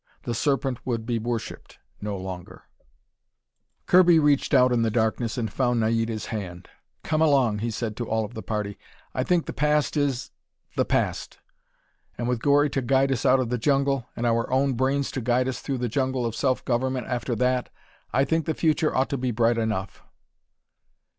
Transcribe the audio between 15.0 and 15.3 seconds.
to